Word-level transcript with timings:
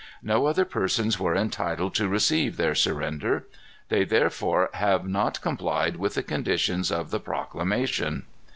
No 0.23 0.47
other 0.47 0.65
persons 0.65 1.19
were 1.19 1.35
entitled, 1.35 1.93
to 1.93 2.07
receive 2.07 2.57
their 2.57 2.73
surrender. 2.73 3.45
They 3.89 4.03
therefore 4.03 4.71
have 4.73 5.07
not 5.07 5.41
complied 5.41 5.97
with 5.97 6.15
the 6.15 6.23
conditions 6.23 6.91
of 6.91 7.11
the 7.11 7.19
proclamation." 7.19 8.23